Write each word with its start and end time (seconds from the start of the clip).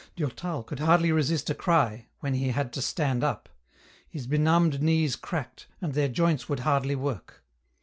Durtal 0.15 0.63
could 0.63 0.79
hardly 0.79 1.11
resist 1.11 1.51
a 1.51 1.53
cry, 1.53 2.07
when 2.21 2.33
he 2.33 2.47
had 2.49 2.73
to 2.73 2.81
stand 2.81 3.23
up; 3.23 3.47
his 4.09 4.25
benumbed 4.25 4.81
knees 4.81 5.15
cracked, 5.15 5.67
and 5.79 5.93
their 5.93 6.07
joints 6.09 6.49
would 6.49 6.61
hardly 6.61 6.95
work. 6.95 7.43